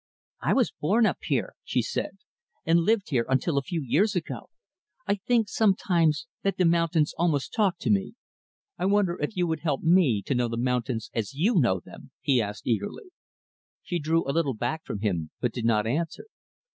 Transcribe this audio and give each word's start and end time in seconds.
"I 0.39 0.53
was 0.53 0.73
born 0.81 1.05
up 1.05 1.19
here," 1.21 1.53
she 1.63 1.83
said, 1.83 2.17
"and 2.65 2.79
lived 2.79 3.11
here 3.11 3.23
until 3.29 3.59
a 3.59 3.61
few 3.61 3.83
years 3.83 4.15
ago. 4.15 4.49
I 5.05 5.13
think, 5.13 5.47
sometimes, 5.47 6.25
that 6.41 6.57
the 6.57 6.65
mountains 6.65 7.13
almost 7.19 7.53
talk 7.53 7.77
to 7.81 7.91
me." 7.91 8.15
"I 8.79 8.85
wonder 8.87 9.19
if 9.21 9.35
you 9.37 9.45
would 9.45 9.59
help 9.59 9.83
me 9.83 10.23
to 10.23 10.33
know 10.33 10.47
the 10.47 10.57
mountains 10.57 11.11
as 11.13 11.35
you 11.35 11.59
know 11.59 11.81
them," 11.81 12.09
he 12.19 12.41
asked 12.41 12.65
eagerly. 12.65 13.11
She 13.83 13.99
drew 13.99 14.27
a 14.27 14.33
little 14.33 14.55
back 14.55 14.85
from 14.85 15.01
him, 15.01 15.29
but 15.39 15.53
did 15.53 15.65
not 15.65 15.85
answer. 15.85 16.25